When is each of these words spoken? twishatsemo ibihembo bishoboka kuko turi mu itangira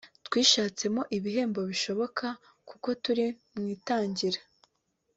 twishatsemo 0.27 1.01
ibihembo 1.17 1.61
bishoboka 1.69 2.25
kuko 2.69 2.87
turi 3.03 3.25
mu 3.55 3.63
itangira 3.75 4.39